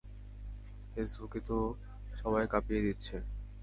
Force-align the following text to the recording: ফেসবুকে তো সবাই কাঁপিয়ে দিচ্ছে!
ফেসবুকে 0.91 1.39
তো 1.47 1.57
সবাই 2.13 2.43
কাঁপিয়ে 2.51 2.85
দিচ্ছে! 2.85 3.15